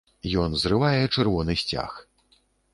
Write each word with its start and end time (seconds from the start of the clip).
Ён 0.43 0.55
зрывае 0.63 1.03
чырвоны 1.15 1.59
сцяг. 1.65 1.91